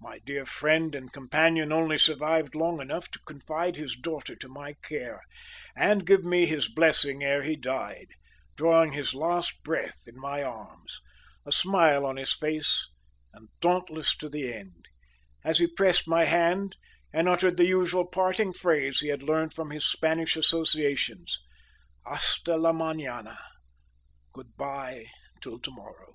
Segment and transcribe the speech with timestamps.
[0.00, 4.74] My dear friend and companion only survived long enough to confide his daughter to my
[4.74, 5.22] care
[5.74, 8.06] and give me his blessing ere he died,
[8.54, 11.00] drawing his last breath in my arms,
[11.44, 12.88] a smile on his face
[13.32, 14.86] and dauntless to the end,
[15.42, 16.76] as he pressed my hand
[17.12, 21.40] and uttered the usual parting phrase he had learnt from his Spanish associates
[22.06, 23.40] "Hasta la manana
[24.32, 25.06] Good bye
[25.40, 26.14] till to morrow!"